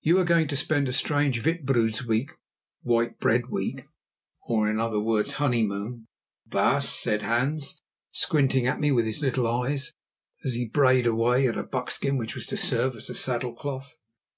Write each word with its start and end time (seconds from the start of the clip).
"You 0.00 0.18
are 0.20 0.24
going 0.24 0.48
to 0.48 0.56
spend 0.56 0.88
a 0.88 0.92
strange 0.94 1.44
wittebroodsweek 1.44 2.30
[white 2.80 3.18
bread 3.18 3.50
week, 3.50 3.82
or, 4.48 4.70
in 4.70 4.80
other 4.80 4.98
words, 4.98 5.32
honeymoon], 5.32 6.06
baas," 6.46 6.88
said 6.88 7.20
Hans, 7.20 7.82
squinting 8.10 8.66
at 8.66 8.80
me 8.80 8.90
with 8.90 9.04
his 9.04 9.20
little 9.20 9.46
eyes, 9.46 9.92
as 10.46 10.54
he 10.54 10.66
brayed 10.66 11.06
away 11.06 11.46
at 11.46 11.58
a 11.58 11.62
buckskin 11.62 12.16
which 12.16 12.34
was 12.34 12.46
to 12.46 12.56
serve 12.56 12.96
as 12.96 13.10
a 13.10 13.14
saddle 13.14 13.52
cloth. 13.54 13.98